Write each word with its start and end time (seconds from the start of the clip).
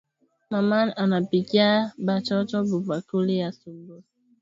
Maman 0.51 0.87
anapikia 1.03 1.69
ba 2.05 2.15
toto 2.27 2.57
bu 2.69 2.77
kali 3.09 3.35
asubui 3.49 4.01